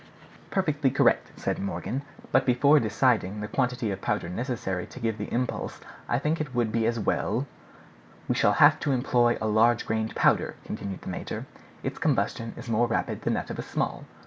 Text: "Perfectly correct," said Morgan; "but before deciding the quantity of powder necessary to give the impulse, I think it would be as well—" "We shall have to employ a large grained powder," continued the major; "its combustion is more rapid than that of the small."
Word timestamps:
"Perfectly 0.49 0.89
correct," 0.89 1.29
said 1.35 1.59
Morgan; 1.59 2.01
"but 2.31 2.43
before 2.43 2.79
deciding 2.79 3.39
the 3.39 3.47
quantity 3.47 3.91
of 3.91 4.01
powder 4.01 4.29
necessary 4.29 4.87
to 4.87 4.99
give 4.99 5.19
the 5.19 5.31
impulse, 5.31 5.79
I 6.09 6.17
think 6.17 6.41
it 6.41 6.55
would 6.55 6.71
be 6.71 6.87
as 6.87 6.99
well—" 6.99 7.45
"We 8.27 8.33
shall 8.33 8.53
have 8.53 8.79
to 8.79 8.93
employ 8.93 9.37
a 9.39 9.47
large 9.47 9.85
grained 9.85 10.15
powder," 10.15 10.55
continued 10.65 11.01
the 11.03 11.09
major; 11.09 11.45
"its 11.83 11.99
combustion 11.99 12.53
is 12.57 12.67
more 12.67 12.87
rapid 12.87 13.21
than 13.21 13.35
that 13.35 13.51
of 13.51 13.57
the 13.57 13.61
small." 13.61 14.05